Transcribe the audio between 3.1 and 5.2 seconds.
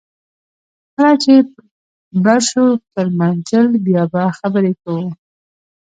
منزل بیا به خبرې کوو